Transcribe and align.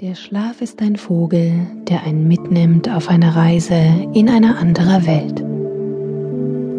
Der 0.00 0.16
Schlaf 0.16 0.60
ist 0.60 0.82
ein 0.82 0.96
Vogel, 0.96 1.52
der 1.88 2.02
einen 2.02 2.26
mitnimmt 2.26 2.90
auf 2.90 3.08
eine 3.08 3.36
Reise 3.36 3.76
in 4.12 4.28
eine 4.28 4.56
andere 4.56 5.06
Welt. 5.06 5.40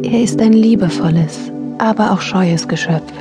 Er 0.06 0.22
ist 0.22 0.42
ein 0.42 0.52
liebevolles, 0.52 1.50
aber 1.78 2.12
auch 2.12 2.20
scheues 2.20 2.68
Geschöpf, 2.68 3.14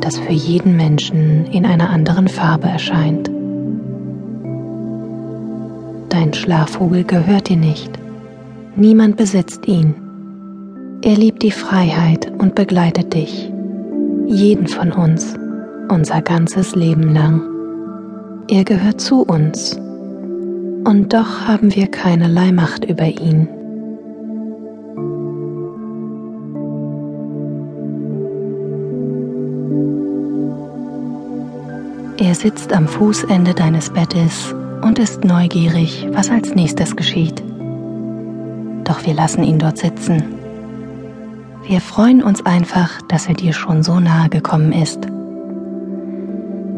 das 0.00 0.18
für 0.18 0.32
jeden 0.32 0.76
Menschen 0.76 1.46
in 1.52 1.66
einer 1.66 1.88
anderen 1.88 2.26
Farbe 2.26 2.66
erscheint. 2.66 3.30
Dein 6.08 6.34
Schlafvogel 6.34 7.04
gehört 7.04 7.48
dir 7.48 7.58
nicht. 7.58 7.92
Niemand 8.74 9.16
besitzt 9.16 9.68
ihn. 9.68 9.94
Er 11.02 11.14
liebt 11.14 11.44
die 11.44 11.52
Freiheit 11.52 12.28
und 12.38 12.56
begleitet 12.56 13.14
dich, 13.14 13.52
jeden 14.26 14.66
von 14.66 14.90
uns, 14.90 15.36
unser 15.88 16.22
ganzes 16.22 16.74
Leben 16.74 17.14
lang. 17.14 17.57
Er 18.50 18.64
gehört 18.64 18.98
zu 18.98 19.20
uns 19.24 19.74
und 19.76 21.08
doch 21.12 21.46
haben 21.46 21.74
wir 21.74 21.86
keinerlei 21.86 22.50
Macht 22.50 22.82
über 22.82 23.04
ihn. 23.04 23.46
Er 32.16 32.34
sitzt 32.34 32.72
am 32.72 32.88
Fußende 32.88 33.52
deines 33.52 33.90
Bettes 33.90 34.54
und 34.80 34.98
ist 34.98 35.24
neugierig, 35.24 36.08
was 36.12 36.30
als 36.30 36.54
nächstes 36.54 36.96
geschieht. 36.96 37.42
Doch 38.84 39.04
wir 39.04 39.12
lassen 39.12 39.44
ihn 39.44 39.58
dort 39.58 39.76
sitzen. 39.76 40.22
Wir 41.66 41.82
freuen 41.82 42.22
uns 42.22 42.46
einfach, 42.46 43.02
dass 43.08 43.28
er 43.28 43.34
dir 43.34 43.52
schon 43.52 43.82
so 43.82 44.00
nahe 44.00 44.30
gekommen 44.30 44.72
ist. 44.72 45.06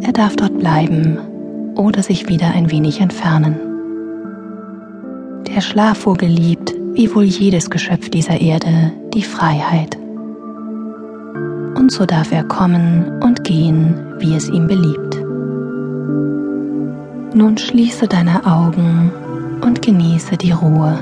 Er 0.02 0.12
darf 0.12 0.34
dort 0.34 0.58
bleiben 0.58 1.18
oder 1.76 2.02
sich 2.02 2.28
wieder 2.28 2.48
ein 2.48 2.70
wenig 2.70 3.00
entfernen. 3.00 3.56
Der 5.46 5.60
Schlafvogel 5.60 6.28
liebt, 6.28 6.74
wie 6.94 7.14
wohl 7.14 7.24
jedes 7.24 7.70
Geschöpf 7.70 8.08
dieser 8.08 8.40
Erde, 8.40 8.92
die 9.14 9.22
Freiheit. 9.22 9.96
Und 11.76 11.90
so 11.90 12.06
darf 12.06 12.30
er 12.32 12.44
kommen 12.44 13.20
und 13.22 13.44
gehen, 13.44 13.94
wie 14.18 14.34
es 14.34 14.48
ihm 14.48 14.66
beliebt. 14.66 15.16
Nun 17.34 17.56
schließe 17.58 18.06
deine 18.06 18.44
Augen 18.44 19.12
und 19.62 19.82
genieße 19.82 20.36
die 20.36 20.52
Ruhe. 20.52 20.98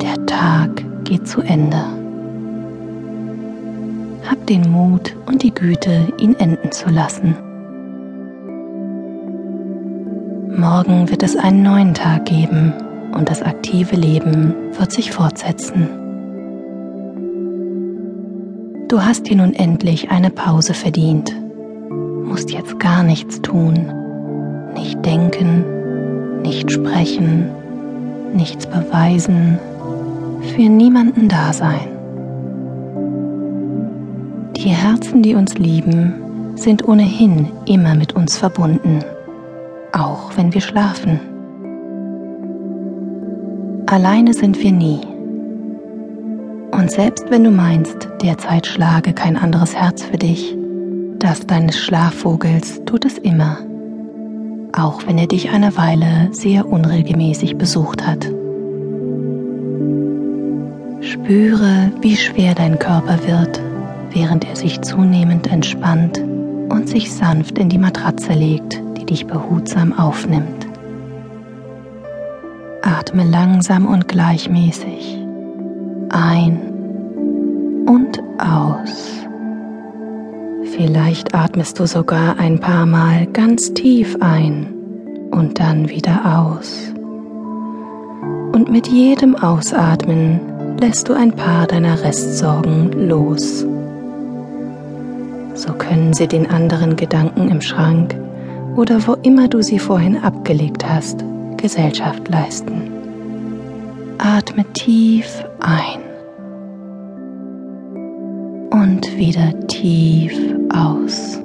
Der 0.00 0.26
Tag 0.26 0.70
geht 1.04 1.28
zu 1.28 1.42
Ende. 1.42 1.84
Hab 4.28 4.46
den 4.46 4.70
Mut 4.70 5.16
und 5.26 5.42
die 5.42 5.54
Güte, 5.54 6.12
ihn 6.18 6.34
enden 6.38 6.72
zu 6.72 6.88
lassen. 6.88 7.36
Morgen 10.56 11.08
wird 11.08 11.22
es 11.22 11.36
einen 11.36 11.62
neuen 11.62 11.94
Tag 11.94 12.24
geben 12.24 12.72
und 13.12 13.30
das 13.30 13.40
aktive 13.40 13.94
Leben 13.94 14.54
wird 14.76 14.90
sich 14.90 15.12
fortsetzen. 15.12 15.88
Du 18.88 19.00
hast 19.00 19.28
dir 19.28 19.36
nun 19.36 19.54
endlich 19.54 20.10
eine 20.10 20.30
Pause 20.30 20.74
verdient, 20.74 21.32
musst 22.24 22.50
jetzt 22.50 22.80
gar 22.80 23.04
nichts 23.04 23.40
tun, 23.42 23.92
nicht 24.74 25.04
denken, 25.04 26.42
nicht 26.42 26.70
sprechen, 26.72 27.48
nichts 28.34 28.66
beweisen, 28.66 29.58
für 30.54 30.68
niemanden 30.68 31.28
da 31.28 31.52
sein. 31.52 31.88
Die 34.56 34.70
Herzen, 34.70 35.22
die 35.22 35.36
uns 35.36 35.56
lieben, 35.58 36.14
sind 36.56 36.86
ohnehin 36.86 37.50
immer 37.66 37.94
mit 37.94 38.14
uns 38.14 38.36
verbunden 38.36 39.04
auch 40.00 40.36
wenn 40.36 40.54
wir 40.54 40.60
schlafen. 40.60 41.20
Alleine 43.86 44.32
sind 44.34 44.62
wir 44.62 44.72
nie. 44.72 45.00
Und 46.70 46.90
selbst 46.90 47.30
wenn 47.30 47.44
du 47.44 47.50
meinst, 47.50 48.08
derzeit 48.22 48.66
schlage 48.66 49.12
kein 49.12 49.36
anderes 49.36 49.74
Herz 49.74 50.02
für 50.02 50.16
dich, 50.16 50.56
das 51.18 51.46
deines 51.46 51.78
Schlafvogels 51.78 52.82
tut 52.86 53.04
es 53.04 53.18
immer, 53.18 53.58
auch 54.72 55.06
wenn 55.06 55.18
er 55.18 55.26
dich 55.26 55.50
eine 55.50 55.76
Weile 55.76 56.28
sehr 56.30 56.66
unregelmäßig 56.66 57.58
besucht 57.58 58.06
hat. 58.06 58.24
Spüre, 61.02 61.92
wie 62.00 62.16
schwer 62.16 62.54
dein 62.54 62.78
Körper 62.78 63.18
wird, 63.26 63.60
während 64.12 64.48
er 64.48 64.56
sich 64.56 64.80
zunehmend 64.80 65.50
entspannt 65.52 66.18
und 66.68 66.88
sich 66.88 67.12
sanft 67.12 67.58
in 67.58 67.68
die 67.68 67.78
Matratze 67.78 68.32
legt, 68.32 68.80
dich 69.10 69.26
behutsam 69.26 69.92
aufnimmt. 69.92 70.66
Atme 72.82 73.24
langsam 73.24 73.86
und 73.86 74.08
gleichmäßig 74.08 75.18
ein 76.10 76.58
und 77.86 78.22
aus. 78.38 79.26
Vielleicht 80.76 81.34
atmest 81.34 81.78
du 81.78 81.86
sogar 81.86 82.38
ein 82.38 82.60
paar 82.60 82.86
Mal 82.86 83.26
ganz 83.26 83.74
tief 83.74 84.16
ein 84.20 84.66
und 85.30 85.58
dann 85.58 85.88
wieder 85.88 86.38
aus. 86.38 86.92
Und 88.52 88.70
mit 88.70 88.88
jedem 88.88 89.34
Ausatmen 89.36 90.40
lässt 90.80 91.08
du 91.08 91.14
ein 91.14 91.32
paar 91.32 91.66
deiner 91.66 92.02
Restsorgen 92.02 93.08
los. 93.08 93.66
So 95.54 95.72
können 95.74 96.12
sie 96.12 96.26
den 96.26 96.48
anderen 96.48 96.96
Gedanken 96.96 97.48
im 97.48 97.60
Schrank 97.60 98.16
oder 98.80 99.06
wo 99.06 99.12
immer 99.22 99.46
du 99.46 99.62
sie 99.62 99.78
vorhin 99.78 100.16
abgelegt 100.16 100.88
hast, 100.88 101.22
Gesellschaft 101.58 102.26
leisten. 102.28 102.90
Atme 104.16 104.64
tief 104.72 105.44
ein 105.60 106.00
und 108.70 109.18
wieder 109.18 109.52
tief 109.66 110.32
aus. 110.74 111.38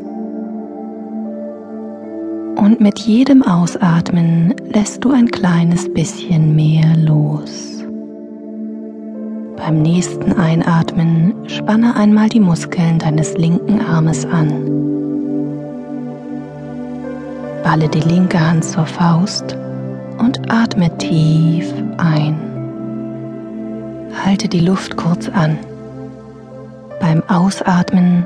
Und 2.55 2.79
mit 2.79 2.99
jedem 2.99 3.43
Ausatmen 3.43 4.55
lässt 4.73 5.03
du 5.03 5.11
ein 5.11 5.27
kleines 5.27 5.93
bisschen 5.93 6.55
mehr 6.55 6.95
los. 6.95 7.83
Beim 9.57 9.81
nächsten 9.81 10.31
Einatmen 10.31 11.33
spanne 11.47 11.97
einmal 11.97 12.29
die 12.29 12.39
Muskeln 12.39 12.97
deines 12.97 13.37
linken 13.37 13.81
Armes 13.81 14.25
an 14.25 14.94
Balle 17.65 17.89
die 17.89 18.01
linke 18.01 18.39
Hand 18.39 18.63
zur 18.63 18.85
Faust 18.85 19.57
und 20.19 20.51
atme 20.51 20.95
tief 20.99 21.73
ein. 21.97 22.39
Halte 24.23 24.47
die 24.47 24.59
Luft 24.59 24.95
kurz 24.95 25.27
an. 25.29 25.57
Beim 26.99 27.23
Ausatmen 27.27 28.23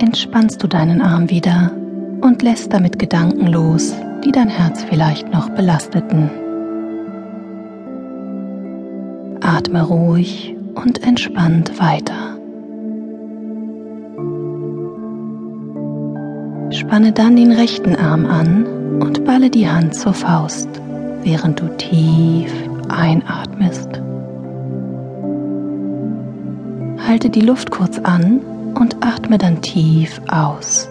entspannst 0.00 0.60
du 0.60 0.66
deinen 0.66 1.02
Arm 1.02 1.30
wieder 1.30 1.70
und 2.20 2.42
lässt 2.42 2.72
damit 2.72 2.98
Gedanken 2.98 3.46
los, 3.46 3.94
die 4.24 4.32
dein 4.32 4.48
Herz 4.48 4.82
vielleicht 4.82 5.32
noch 5.32 5.50
belasteten. 5.50 6.28
Atme 9.40 9.84
ruhig 9.84 10.56
und 10.74 11.00
entspannt 11.04 11.78
weiter. 11.78 12.23
Spanne 16.74 17.12
dann 17.12 17.36
den 17.36 17.52
rechten 17.52 17.94
Arm 17.94 18.26
an 18.26 18.66
und 19.00 19.24
balle 19.24 19.48
die 19.48 19.68
Hand 19.68 19.94
zur 19.94 20.12
Faust, 20.12 20.68
während 21.22 21.60
du 21.60 21.68
tief 21.76 22.52
einatmest. 22.88 23.88
Halte 27.06 27.30
die 27.30 27.42
Luft 27.42 27.70
kurz 27.70 27.98
an 28.00 28.40
und 28.74 28.96
atme 29.04 29.38
dann 29.38 29.62
tief 29.62 30.20
aus, 30.28 30.88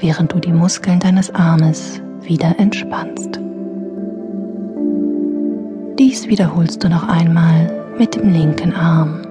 während 0.00 0.32
du 0.32 0.40
die 0.40 0.52
Muskeln 0.52 0.98
deines 0.98 1.32
Armes 1.32 2.02
wieder 2.22 2.58
entspannst. 2.58 3.38
Dies 6.00 6.26
wiederholst 6.26 6.82
du 6.82 6.88
noch 6.88 7.06
einmal 7.06 7.70
mit 7.96 8.16
dem 8.16 8.32
linken 8.32 8.74
Arm. 8.74 9.22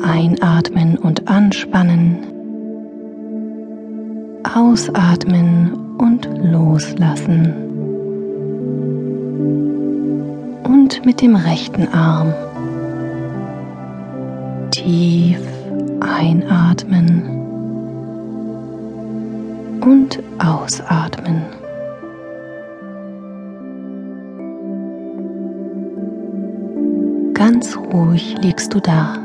Einatmen 0.00 0.96
und 0.96 1.26
anspannen 1.26 2.35
Ausatmen 4.54 5.96
und 5.98 6.28
loslassen. 6.42 7.52
Und 10.62 11.04
mit 11.04 11.20
dem 11.20 11.34
rechten 11.34 11.88
Arm 11.88 12.32
tief 14.70 15.40
einatmen 16.00 17.22
und 19.80 20.22
ausatmen. 20.38 21.42
Ganz 27.34 27.76
ruhig 27.76 28.36
liegst 28.40 28.72
du 28.72 28.80
da. 28.80 29.16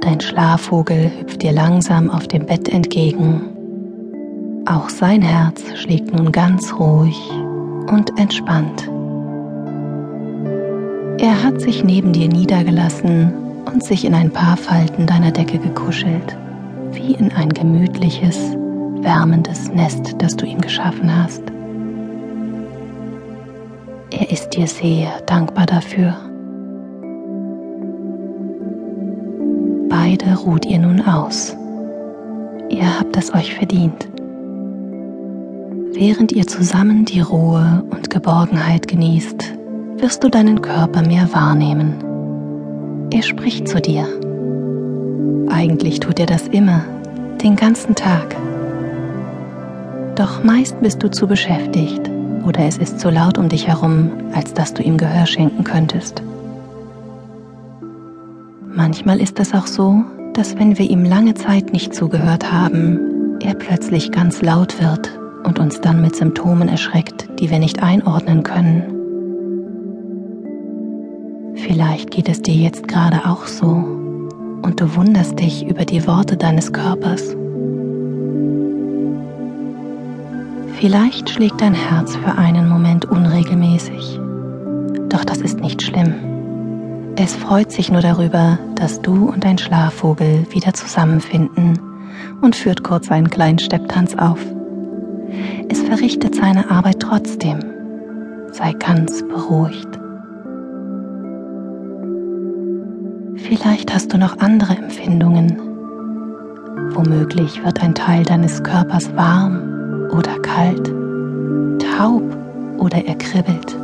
Dein 0.00 0.20
Schlafvogel 0.20 1.10
hüpft 1.18 1.42
dir 1.42 1.52
langsam 1.52 2.10
auf 2.10 2.28
dem 2.28 2.46
Bett 2.46 2.68
entgegen 2.68 3.53
Auch 4.66 4.88
sein 4.88 5.20
Herz 5.20 5.62
schlägt 5.74 6.14
nun 6.14 6.32
ganz 6.32 6.72
ruhig 6.78 7.18
und 7.90 8.18
entspannt. 8.18 8.88
Er 11.18 11.42
hat 11.42 11.60
sich 11.60 11.84
neben 11.84 12.14
dir 12.14 12.28
niedergelassen 12.28 13.34
und 13.66 13.84
sich 13.84 14.06
in 14.06 14.14
ein 14.14 14.30
paar 14.30 14.56
Falten 14.56 15.06
deiner 15.06 15.32
Decke 15.32 15.58
gekuschelt, 15.58 16.36
wie 16.92 17.12
in 17.12 17.30
ein 17.32 17.50
gemütliches, 17.50 18.38
wärmendes 19.02 19.70
Nest, 19.70 20.14
das 20.18 20.34
du 20.34 20.46
ihm 20.46 20.62
geschaffen 20.62 21.14
hast. 21.14 21.42
Er 24.10 24.30
ist 24.30 24.50
dir 24.50 24.66
sehr 24.66 25.20
dankbar 25.26 25.66
dafür. 25.66 26.16
Beide 29.90 30.36
ruht 30.36 30.64
ihr 30.64 30.78
nun 30.78 31.02
aus. 31.02 31.54
Ihr 32.70 32.98
habt 32.98 33.14
es 33.18 33.34
euch 33.34 33.54
verdient. 33.54 34.08
Während 35.96 36.32
ihr 36.32 36.44
zusammen 36.48 37.04
die 37.04 37.20
Ruhe 37.20 37.84
und 37.90 38.10
Geborgenheit 38.10 38.88
genießt, 38.88 39.54
wirst 39.98 40.24
du 40.24 40.28
deinen 40.28 40.60
Körper 40.60 41.02
mehr 41.02 41.32
wahrnehmen. 41.32 43.08
Er 43.12 43.22
spricht 43.22 43.68
zu 43.68 43.80
dir. 43.80 44.04
Eigentlich 45.48 46.00
tut 46.00 46.18
er 46.18 46.26
das 46.26 46.48
immer, 46.48 46.84
den 47.40 47.54
ganzen 47.54 47.94
Tag. 47.94 48.34
Doch 50.16 50.42
meist 50.42 50.80
bist 50.80 51.00
du 51.00 51.12
zu 51.12 51.28
beschäftigt 51.28 52.10
oder 52.44 52.66
es 52.66 52.76
ist 52.76 52.98
zu 52.98 53.08
laut 53.08 53.38
um 53.38 53.48
dich 53.48 53.68
herum, 53.68 54.10
als 54.34 54.52
dass 54.52 54.74
du 54.74 54.82
ihm 54.82 54.98
Gehör 54.98 55.26
schenken 55.26 55.62
könntest. 55.62 56.24
Manchmal 58.74 59.20
ist 59.20 59.38
es 59.38 59.54
auch 59.54 59.68
so, 59.68 60.02
dass 60.32 60.58
wenn 60.58 60.76
wir 60.76 60.90
ihm 60.90 61.04
lange 61.04 61.34
Zeit 61.34 61.72
nicht 61.72 61.94
zugehört 61.94 62.50
haben, 62.50 63.38
er 63.40 63.54
plötzlich 63.54 64.10
ganz 64.10 64.42
laut 64.42 64.82
wird 64.82 65.20
und 65.44 65.58
uns 65.58 65.80
dann 65.80 66.00
mit 66.00 66.16
Symptomen 66.16 66.68
erschreckt, 66.68 67.28
die 67.38 67.50
wir 67.50 67.58
nicht 67.58 67.82
einordnen 67.82 68.42
können. 68.42 68.94
Vielleicht 71.56 72.10
geht 72.10 72.28
es 72.28 72.42
dir 72.42 72.54
jetzt 72.54 72.88
gerade 72.88 73.24
auch 73.26 73.46
so 73.46 73.68
und 74.62 74.80
du 74.80 74.96
wunderst 74.96 75.38
dich 75.38 75.66
über 75.66 75.84
die 75.84 76.06
Worte 76.06 76.36
deines 76.36 76.72
Körpers. 76.72 77.36
Vielleicht 80.74 81.30
schlägt 81.30 81.60
dein 81.60 81.74
Herz 81.74 82.16
für 82.16 82.36
einen 82.36 82.68
Moment 82.68 83.04
unregelmäßig, 83.06 84.18
doch 85.08 85.24
das 85.24 85.38
ist 85.38 85.60
nicht 85.60 85.82
schlimm. 85.82 86.14
Es 87.16 87.36
freut 87.36 87.70
sich 87.70 87.92
nur 87.92 88.00
darüber, 88.00 88.58
dass 88.74 89.00
du 89.00 89.30
und 89.30 89.44
dein 89.44 89.56
Schlafvogel 89.56 90.46
wieder 90.50 90.74
zusammenfinden 90.74 91.78
und 92.40 92.56
führt 92.56 92.82
kurz 92.82 93.10
einen 93.10 93.30
kleinen 93.30 93.58
Stepptanz 93.60 94.14
auf. 94.16 94.38
Es 95.68 95.80
verrichtet 95.82 96.34
seine 96.34 96.70
Arbeit 96.70 97.00
trotzdem. 97.00 97.60
Sei 98.52 98.72
ganz 98.72 99.22
beruhigt. 99.22 99.88
Vielleicht 103.36 103.92
hast 103.92 104.12
du 104.12 104.18
noch 104.18 104.38
andere 104.38 104.74
Empfindungen. 104.76 105.58
Womöglich 106.94 107.62
wird 107.64 107.82
ein 107.82 107.94
Teil 107.94 108.22
deines 108.24 108.62
Körpers 108.62 109.14
warm 109.16 110.08
oder 110.10 110.38
kalt, 110.40 110.92
taub 111.78 112.22
oder 112.78 113.04
er 113.04 113.16
kribbelt, 113.16 113.76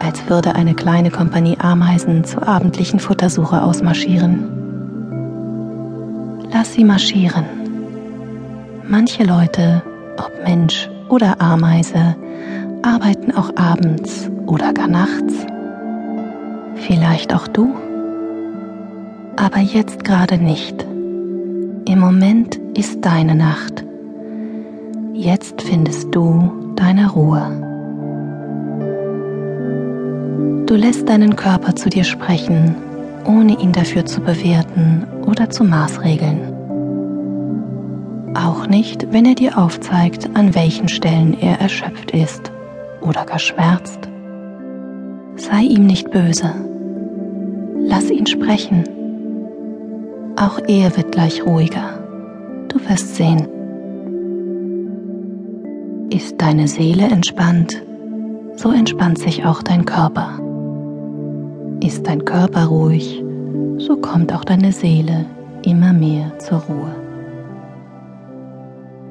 als 0.00 0.28
würde 0.28 0.54
eine 0.54 0.74
kleine 0.74 1.10
Kompanie 1.10 1.56
Ameisen 1.58 2.24
zur 2.24 2.46
abendlichen 2.46 3.00
Futtersuche 3.00 3.62
ausmarschieren. 3.62 4.48
Lass 6.52 6.74
sie 6.74 6.84
marschieren. 6.84 7.44
Manche 8.88 9.24
Leute, 9.24 9.82
ob 10.18 10.32
Mensch 10.44 10.88
oder 11.08 11.40
Ameise 11.40 12.16
arbeiten 12.82 13.32
auch 13.32 13.50
abends 13.56 14.30
oder 14.46 14.72
gar 14.72 14.88
nachts. 14.88 15.34
Vielleicht 16.86 17.34
auch 17.34 17.48
du. 17.48 17.74
Aber 19.36 19.58
jetzt 19.58 20.04
gerade 20.04 20.38
nicht. 20.38 20.86
Im 21.88 21.98
Moment 21.98 22.56
ist 22.76 23.04
deine 23.04 23.34
Nacht. 23.34 23.84
Jetzt 25.12 25.62
findest 25.62 26.14
du 26.14 26.74
deine 26.76 27.10
Ruhe. 27.10 27.42
Du 30.66 30.74
lässt 30.74 31.08
deinen 31.08 31.36
Körper 31.36 31.76
zu 31.76 31.88
dir 31.88 32.04
sprechen, 32.04 32.74
ohne 33.24 33.58
ihn 33.60 33.72
dafür 33.72 34.04
zu 34.04 34.20
bewerten 34.20 35.06
oder 35.26 35.48
zu 35.48 35.64
maßregeln. 35.64 36.55
Auch 38.36 38.66
nicht, 38.66 39.12
wenn 39.12 39.24
er 39.24 39.34
dir 39.34 39.56
aufzeigt, 39.56 40.28
an 40.34 40.54
welchen 40.54 40.88
Stellen 40.88 41.34
er 41.40 41.58
erschöpft 41.58 42.10
ist 42.10 42.52
oder 43.00 43.24
gar 43.24 43.38
schmerzt. 43.38 44.10
Sei 45.36 45.62
ihm 45.62 45.86
nicht 45.86 46.10
böse. 46.10 46.52
Lass 47.78 48.10
ihn 48.10 48.26
sprechen. 48.26 48.84
Auch 50.36 50.58
er 50.68 50.94
wird 50.98 51.12
gleich 51.12 51.46
ruhiger. 51.46 51.98
Du 52.68 52.78
wirst 52.86 53.16
sehen. 53.16 53.48
Ist 56.10 56.38
deine 56.38 56.68
Seele 56.68 57.04
entspannt, 57.04 57.82
so 58.56 58.70
entspannt 58.70 59.18
sich 59.18 59.46
auch 59.46 59.62
dein 59.62 59.86
Körper. 59.86 60.38
Ist 61.82 62.06
dein 62.06 62.24
Körper 62.26 62.66
ruhig, 62.66 63.24
so 63.78 63.96
kommt 63.96 64.34
auch 64.34 64.44
deine 64.44 64.72
Seele 64.72 65.24
immer 65.64 65.94
mehr 65.94 66.38
zur 66.38 66.58
Ruhe. 66.58 67.05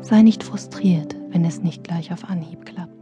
Sei 0.08 0.22
nicht 0.22 0.44
frustriert, 0.44 1.16
wenn 1.30 1.44
es 1.46 1.64
nicht 1.64 1.84
gleich 1.84 2.14
auf 2.14 2.26
Anhieb 2.26 2.64
klappt. 2.64 2.95